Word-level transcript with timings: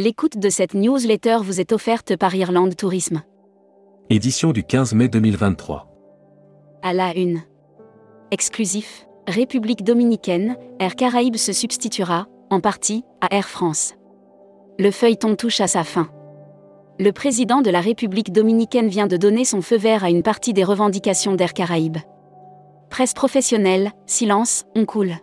L'écoute 0.00 0.38
de 0.38 0.48
cette 0.48 0.74
newsletter 0.74 1.38
vous 1.42 1.58
est 1.58 1.72
offerte 1.72 2.14
par 2.14 2.32
Irlande 2.32 2.76
Tourisme. 2.76 3.22
Édition 4.10 4.52
du 4.52 4.62
15 4.62 4.94
mai 4.94 5.08
2023. 5.08 5.88
À 6.84 6.92
la 6.92 7.12
une. 7.16 7.42
Exclusif. 8.30 9.08
République 9.26 9.82
dominicaine, 9.82 10.56
Air 10.78 10.94
Caraïbes 10.94 11.34
se 11.34 11.52
substituera, 11.52 12.28
en 12.48 12.60
partie, 12.60 13.02
à 13.20 13.34
Air 13.34 13.48
France. 13.48 13.96
Le 14.78 14.92
feuilleton 14.92 15.34
touche 15.34 15.60
à 15.60 15.66
sa 15.66 15.82
fin. 15.82 16.08
Le 17.00 17.10
président 17.10 17.60
de 17.60 17.70
la 17.70 17.80
République 17.80 18.30
dominicaine 18.30 18.86
vient 18.86 19.08
de 19.08 19.16
donner 19.16 19.44
son 19.44 19.62
feu 19.62 19.78
vert 19.78 20.04
à 20.04 20.10
une 20.10 20.22
partie 20.22 20.52
des 20.52 20.62
revendications 20.62 21.34
d'Air 21.34 21.54
Caraïbes. 21.54 21.98
Presse 22.88 23.14
professionnelle, 23.14 23.90
silence, 24.06 24.62
on 24.76 24.84
coule. 24.84 25.16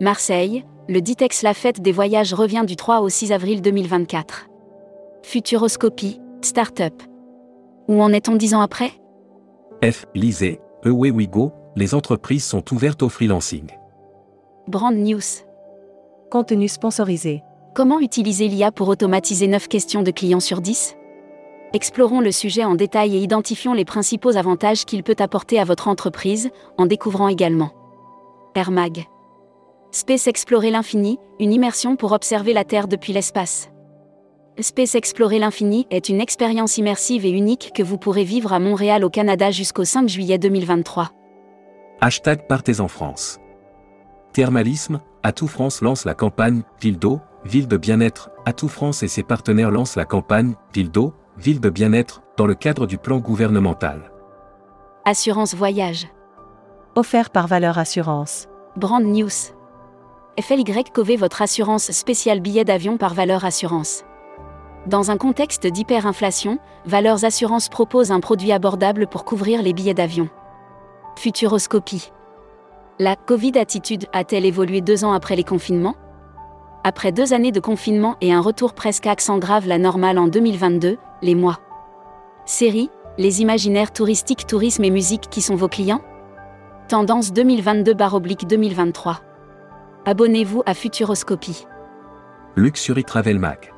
Marseille, 0.00 0.64
le 0.88 1.00
Ditex 1.00 1.42
La 1.42 1.54
Fête 1.54 1.80
des 1.80 1.92
Voyages 1.92 2.34
revient 2.34 2.64
du 2.66 2.76
3 2.76 3.00
au 3.00 3.08
6 3.08 3.32
avril 3.32 3.62
2024. 3.62 4.48
Futuroscopie, 5.22 6.20
start-up. 6.42 6.94
Où 7.88 8.02
en 8.02 8.12
est-on 8.12 8.36
dix 8.36 8.54
ans 8.54 8.60
après? 8.60 8.90
F. 9.84 10.06
Lisez, 10.14 10.60
Away 10.84 11.10
We 11.10 11.28
Go, 11.28 11.52
les 11.76 11.94
entreprises 11.94 12.44
sont 12.44 12.72
ouvertes 12.72 13.02
au 13.02 13.08
freelancing. 13.08 13.68
Brand 14.66 14.94
News. 14.94 15.20
Contenu 16.30 16.68
sponsorisé. 16.68 17.42
Comment 17.74 18.00
utiliser 18.00 18.48
l'IA 18.48 18.72
pour 18.72 18.88
automatiser 18.88 19.46
9 19.46 19.68
questions 19.68 20.02
de 20.02 20.10
clients 20.10 20.40
sur 20.40 20.60
10 20.60 20.96
Explorons 21.72 22.20
le 22.20 22.32
sujet 22.32 22.64
en 22.64 22.74
détail 22.74 23.16
et 23.16 23.20
identifions 23.20 23.74
les 23.74 23.84
principaux 23.84 24.36
avantages 24.36 24.84
qu'il 24.84 25.04
peut 25.04 25.16
apporter 25.20 25.60
à 25.60 25.64
votre 25.64 25.86
entreprise, 25.86 26.50
en 26.78 26.86
découvrant 26.86 27.28
également 27.28 27.70
Air 28.56 28.72
Mag. 28.72 29.06
Space 29.92 30.28
Explorer 30.28 30.70
l'infini, 30.70 31.18
une 31.40 31.52
immersion 31.52 31.96
pour 31.96 32.12
observer 32.12 32.52
la 32.52 32.62
Terre 32.62 32.86
depuis 32.86 33.12
l'espace. 33.12 33.70
Space 34.60 34.94
Explorer 34.94 35.40
l'infini 35.40 35.88
est 35.90 36.08
une 36.08 36.20
expérience 36.20 36.78
immersive 36.78 37.26
et 37.26 37.30
unique 37.30 37.72
que 37.74 37.82
vous 37.82 37.98
pourrez 37.98 38.22
vivre 38.22 38.52
à 38.52 38.60
Montréal 38.60 39.02
au 39.02 39.10
Canada 39.10 39.50
jusqu'au 39.50 39.84
5 39.84 40.08
juillet 40.08 40.38
2023. 40.38 41.10
Hashtag 42.00 42.46
Partez 42.46 42.78
en 42.78 42.86
France. 42.86 43.40
Thermalisme, 44.32 45.00
Atout 45.24 45.48
France 45.48 45.80
lance 45.80 46.04
la 46.04 46.14
campagne 46.14 46.62
Ville 46.80 46.98
d'eau, 46.98 47.18
ville 47.44 47.66
de 47.66 47.76
bien-être. 47.76 48.30
Atout 48.46 48.68
France 48.68 49.02
et 49.02 49.08
ses 49.08 49.24
partenaires 49.24 49.72
lancent 49.72 49.96
la 49.96 50.04
campagne 50.04 50.54
Ville 50.72 50.92
d'eau, 50.92 51.14
ville 51.36 51.60
de 51.60 51.68
bien-être 51.68 52.22
dans 52.36 52.46
le 52.46 52.54
cadre 52.54 52.86
du 52.86 52.96
plan 52.96 53.18
gouvernemental. 53.18 54.12
Assurance 55.04 55.56
voyage. 55.56 56.06
Offert 56.94 57.30
par 57.30 57.48
Valeur 57.48 57.76
Assurance. 57.76 58.46
Brand 58.76 59.04
News. 59.04 59.50
FLY 60.38 60.64
Cové 60.94 61.16
votre 61.16 61.42
assurance 61.42 61.90
spéciale 61.90 62.40
billet 62.40 62.64
d'avion 62.64 62.96
par 62.96 63.14
Valeur 63.14 63.44
Assurance. 63.44 64.04
Dans 64.86 65.10
un 65.10 65.16
contexte 65.16 65.66
d'hyperinflation, 65.66 66.58
Valeurs 66.86 67.24
Assurance 67.24 67.68
propose 67.68 68.12
un 68.12 68.20
produit 68.20 68.52
abordable 68.52 69.06
pour 69.06 69.24
couvrir 69.24 69.60
les 69.60 69.72
billets 69.72 69.92
d'avion. 69.92 70.28
Futuroscopie. 71.16 72.12
La 72.98 73.16
Covid-attitude 73.16 74.06
a-t-elle 74.12 74.46
évolué 74.46 74.80
deux 74.80 75.04
ans 75.04 75.12
après 75.12 75.36
les 75.36 75.44
confinements? 75.44 75.96
Après 76.84 77.12
deux 77.12 77.34
années 77.34 77.52
de 77.52 77.60
confinement 77.60 78.16
et 78.20 78.32
un 78.32 78.40
retour 78.40 78.72
presque 78.72 79.06
accent 79.06 79.38
grave 79.38 79.66
la 79.66 79.78
normale 79.78 80.18
en 80.18 80.28
2022, 80.28 80.96
les 81.22 81.34
mois. 81.34 81.58
Série, 82.46 82.88
les 83.18 83.42
imaginaires 83.42 83.92
touristiques, 83.92 84.46
tourisme 84.46 84.84
et 84.84 84.90
musique 84.90 85.28
qui 85.28 85.42
sont 85.42 85.56
vos 85.56 85.68
clients? 85.68 86.00
Tendance 86.88 87.32
2022-2023. 87.32 89.16
Abonnez-vous 90.06 90.62
à 90.64 90.72
Futuroscopie. 90.72 91.66
Luxury 92.56 93.04
Travel 93.04 93.38
Mag. 93.38 93.70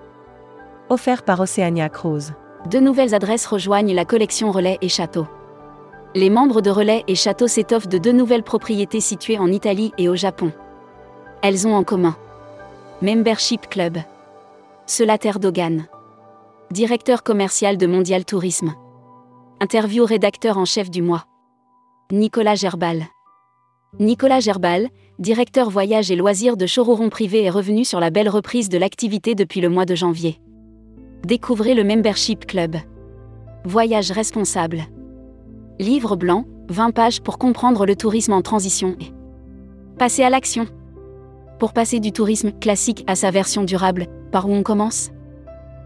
Offert 0.88 1.24
par 1.24 1.40
Oceania 1.40 1.88
Cruise. 1.88 2.34
Deux 2.70 2.78
nouvelles 2.78 3.14
adresses 3.14 3.46
rejoignent 3.46 3.92
la 3.92 4.04
collection 4.04 4.52
Relais 4.52 4.78
et 4.82 4.88
Château. 4.88 5.26
Les 6.14 6.30
membres 6.30 6.60
de 6.60 6.70
Relais 6.70 7.02
et 7.08 7.16
Château 7.16 7.48
s'étoffent 7.48 7.88
de 7.88 7.98
deux 7.98 8.12
nouvelles 8.12 8.44
propriétés 8.44 9.00
situées 9.00 9.38
en 9.38 9.48
Italie 9.48 9.92
et 9.98 10.08
au 10.08 10.14
Japon. 10.14 10.52
Elles 11.42 11.66
ont 11.66 11.74
en 11.74 11.82
commun 11.82 12.14
Membership 13.00 13.68
Club. 13.68 13.98
Solater 14.86 15.40
Dogan. 15.40 15.86
Directeur 16.70 17.24
commercial 17.24 17.76
de 17.78 17.86
Mondial 17.88 18.24
Tourisme. 18.24 18.74
Interview 19.60 20.04
rédacteur 20.04 20.56
en 20.56 20.66
chef 20.66 20.88
du 20.88 21.02
mois. 21.02 21.24
Nicolas 22.12 22.54
Gerbal. 22.54 23.06
Nicolas 24.00 24.40
Gerbal, 24.40 24.88
directeur 25.18 25.68
voyage 25.68 26.10
et 26.10 26.16
loisirs 26.16 26.56
de 26.56 26.66
Chororon 26.66 27.10
Privé 27.10 27.44
est 27.44 27.50
revenu 27.50 27.84
sur 27.84 28.00
la 28.00 28.08
belle 28.08 28.30
reprise 28.30 28.70
de 28.70 28.78
l'activité 28.78 29.34
depuis 29.34 29.60
le 29.60 29.68
mois 29.68 29.84
de 29.84 29.94
janvier. 29.94 30.40
Découvrez 31.26 31.74
le 31.74 31.84
Membership 31.84 32.46
Club. 32.46 32.76
Voyage 33.66 34.10
responsable. 34.10 34.84
Livre 35.78 36.16
blanc, 36.16 36.46
20 36.70 36.92
pages 36.92 37.20
pour 37.20 37.36
comprendre 37.36 37.84
le 37.84 37.94
tourisme 37.94 38.32
en 38.32 38.40
transition 38.40 38.96
et 38.98 39.12
passer 39.98 40.22
à 40.22 40.30
l'action. 40.30 40.66
Pour 41.58 41.74
passer 41.74 42.00
du 42.00 42.12
tourisme 42.12 42.50
classique 42.50 43.04
à 43.06 43.14
sa 43.14 43.30
version 43.30 43.62
durable, 43.62 44.06
par 44.32 44.48
où 44.48 44.54
on 44.54 44.62
commence? 44.62 45.10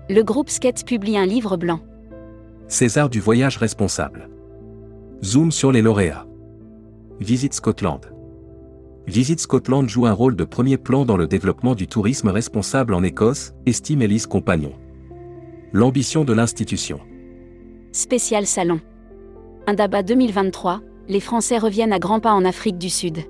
Le 0.08 0.22
groupe 0.22 0.48
Sketch 0.48 0.84
publie 0.84 1.18
un 1.18 1.26
livre 1.26 1.56
blanc. 1.56 1.80
César 2.68 3.10
du 3.10 3.18
voyage 3.18 3.56
responsable. 3.56 4.30
Zoom 5.24 5.50
sur 5.50 5.72
les 5.72 5.82
lauréats. 5.82 6.24
Visite 7.20 7.54
Scotland. 7.54 8.00
Visite 9.06 9.40
Scotland 9.40 9.88
joue 9.88 10.04
un 10.04 10.12
rôle 10.12 10.36
de 10.36 10.44
premier 10.44 10.76
plan 10.76 11.06
dans 11.06 11.16
le 11.16 11.26
développement 11.26 11.74
du 11.74 11.88
tourisme 11.88 12.28
responsable 12.28 12.92
en 12.92 13.02
Écosse, 13.02 13.54
estime 13.64 14.02
Elise 14.02 14.26
Compagnon. 14.26 14.74
L'ambition 15.72 16.24
de 16.24 16.34
l'institution. 16.34 17.00
Spécial 17.90 18.44
Salon. 18.46 18.80
Indaba 19.66 20.02
2023, 20.02 20.82
les 21.08 21.20
Français 21.20 21.56
reviennent 21.56 21.94
à 21.94 21.98
grands 21.98 22.20
pas 22.20 22.32
en 22.32 22.44
Afrique 22.44 22.76
du 22.76 22.90
Sud. 22.90 23.20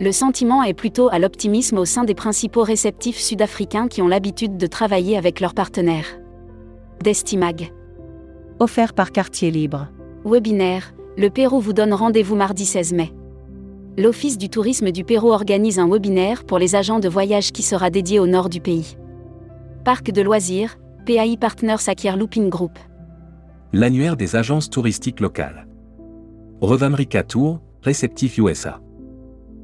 Le 0.00 0.10
sentiment 0.10 0.62
est 0.62 0.72
plutôt 0.72 1.10
à 1.10 1.18
l'optimisme 1.18 1.76
au 1.76 1.84
sein 1.84 2.04
des 2.04 2.14
principaux 2.14 2.62
réceptifs 2.62 3.18
sud-africains 3.18 3.88
qui 3.88 4.00
ont 4.00 4.08
l'habitude 4.08 4.56
de 4.56 4.66
travailler 4.66 5.18
avec 5.18 5.40
leurs 5.40 5.54
partenaires. 5.54 6.18
Destimag. 7.02 7.70
Offert 8.60 8.94
par 8.94 9.12
Quartier 9.12 9.50
Libre. 9.50 9.88
Webinaire, 10.24 10.94
le 11.16 11.30
Pérou 11.30 11.60
vous 11.60 11.72
donne 11.72 11.94
rendez-vous 11.94 12.34
mardi 12.34 12.64
16 12.64 12.92
mai. 12.92 13.12
L'Office 13.96 14.36
du 14.36 14.48
tourisme 14.48 14.90
du 14.90 15.04
Pérou 15.04 15.30
organise 15.30 15.78
un 15.78 15.88
webinaire 15.88 16.44
pour 16.44 16.58
les 16.58 16.74
agents 16.74 16.98
de 16.98 17.08
voyage 17.08 17.52
qui 17.52 17.62
sera 17.62 17.90
dédié 17.90 18.18
au 18.18 18.26
nord 18.26 18.48
du 18.48 18.60
pays. 18.60 18.96
Parc 19.84 20.10
de 20.10 20.22
loisirs, 20.22 20.76
PAI 21.06 21.36
Partners 21.36 21.88
acquiert 21.88 22.16
Looping 22.16 22.48
Group. 22.48 22.78
L'annuaire 23.72 24.16
des 24.16 24.34
agences 24.34 24.70
touristiques 24.70 25.20
locales. 25.20 25.68
Revamrica 26.60 27.22
Tour, 27.22 27.60
réceptif 27.82 28.38
USA. 28.38 28.80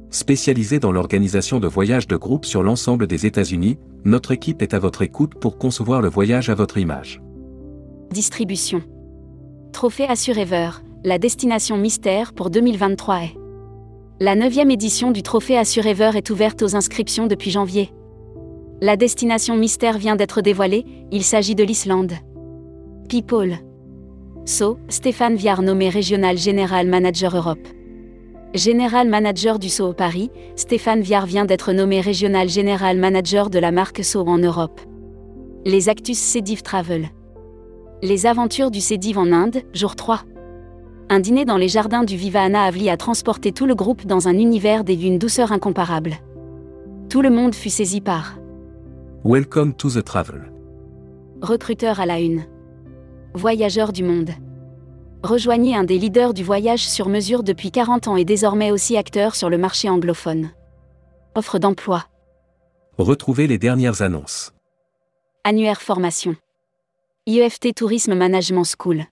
Spécialisé 0.09 0.79
dans 0.79 0.91
l'organisation 0.91 1.59
de 1.59 1.67
voyages 1.67 2.07
de 2.07 2.15
groupe 2.15 2.45
sur 2.45 2.63
l'ensemble 2.63 3.07
des 3.07 3.25
États-Unis, 3.25 3.77
notre 4.05 4.31
équipe 4.31 4.61
est 4.61 4.73
à 4.73 4.79
votre 4.79 5.01
écoute 5.01 5.35
pour 5.35 5.57
concevoir 5.57 6.01
le 6.01 6.09
voyage 6.09 6.49
à 6.49 6.55
votre 6.55 6.77
image. 6.77 7.21
Distribution. 8.11 8.81
Trophée 9.71 10.05
Assurever, 10.05 10.69
la 11.03 11.17
destination 11.17 11.77
mystère 11.77 12.31
pour 12.31 12.51
2023 12.51 13.23
est. 13.23 13.37
La 14.19 14.35
9e 14.35 14.71
édition 14.71 15.09
du 15.09 15.23
Trophée 15.23 15.57
Assurever 15.57 16.11
est 16.15 16.29
ouverte 16.29 16.61
aux 16.61 16.75
inscriptions 16.75 17.25
depuis 17.25 17.49
janvier. 17.49 17.89
La 18.81 18.97
destination 18.97 19.57
mystère 19.57 19.97
vient 19.97 20.15
d'être 20.15 20.41
dévoilée, 20.41 20.85
il 21.11 21.23
s'agit 21.23 21.55
de 21.55 21.63
l'Islande. 21.63 22.13
People. 23.09 23.57
So, 24.45 24.77
Stéphane 24.89 25.35
Viard 25.35 25.63
nommé 25.63 25.89
Régional 25.89 26.37
Général 26.37 26.87
Manager 26.87 27.35
Europe. 27.35 27.67
Général 28.53 29.07
Manager 29.07 29.57
du 29.57 29.69
SO 29.69 29.93
Paris, 29.93 30.29
Stéphane 30.55 31.01
Viard 31.01 31.25
vient 31.25 31.45
d'être 31.45 31.73
nommé 31.73 31.99
Régional 31.99 32.47
Général 32.47 32.97
Manager 32.97 33.49
de 33.49 33.57
la 33.57 33.71
marque 33.71 34.03
SO 34.03 34.27
en 34.27 34.37
Europe. 34.37 34.79
Les 35.65 35.89
Actus 35.89 36.19
Cédiv 36.19 36.61
Travel. 36.61 37.09
Les 38.03 38.27
aventures 38.27 38.69
du 38.69 38.81
Cédiv 38.81 39.17
en 39.17 39.31
Inde, 39.31 39.63
jour 39.73 39.95
3. 39.95 40.25
Un 41.13 41.19
dîner 41.19 41.43
dans 41.43 41.57
les 41.57 41.67
jardins 41.67 42.05
du 42.05 42.15
Vivana 42.15 42.63
Avli 42.63 42.89
a 42.89 42.95
transporté 42.95 43.51
tout 43.51 43.65
le 43.65 43.75
groupe 43.75 44.05
dans 44.05 44.29
un 44.29 44.37
univers 44.37 44.83
et 44.87 44.95
d'une 44.95 45.19
douceur 45.19 45.51
incomparable. 45.51 46.13
Tout 47.09 47.21
le 47.21 47.29
monde 47.29 47.53
fut 47.53 47.69
saisi 47.69 47.99
par 47.99 48.37
Welcome 49.25 49.73
to 49.73 49.89
the 49.89 50.05
travel. 50.05 50.49
Recruteur 51.41 51.99
à 51.99 52.05
la 52.05 52.21
une. 52.21 52.45
Voyageurs 53.33 53.91
du 53.91 54.05
monde. 54.05 54.29
Rejoignez 55.21 55.75
un 55.75 55.83
des 55.83 55.97
leaders 55.97 56.33
du 56.33 56.45
voyage 56.45 56.87
sur 56.87 57.09
mesure 57.09 57.43
depuis 57.43 57.71
40 57.71 58.07
ans 58.07 58.15
et 58.15 58.23
désormais 58.23 58.71
aussi 58.71 58.95
acteur 58.95 59.35
sur 59.35 59.49
le 59.49 59.57
marché 59.57 59.89
anglophone. 59.89 60.51
Offre 61.35 61.59
d'emploi. 61.59 62.05
Retrouvez 62.97 63.47
les 63.47 63.57
dernières 63.57 64.01
annonces. 64.01 64.53
Annuaire 65.43 65.81
formation. 65.81 66.37
IEFT 67.25 67.75
Tourisme 67.75 68.15
Management 68.15 68.63
School. 68.63 69.03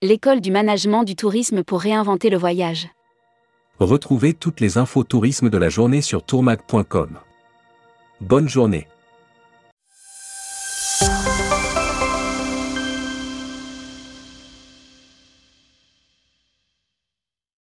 L'école 0.00 0.40
du 0.40 0.52
management 0.52 1.02
du 1.02 1.16
tourisme 1.16 1.64
pour 1.64 1.80
réinventer 1.80 2.30
le 2.30 2.36
voyage. 2.36 2.86
Retrouvez 3.80 4.32
toutes 4.32 4.60
les 4.60 4.78
infos 4.78 5.02
tourisme 5.02 5.50
de 5.50 5.58
la 5.58 5.68
journée 5.70 6.02
sur 6.02 6.22
tourmag.com. 6.22 7.18
Bonne 8.20 8.48
journée. 8.48 8.86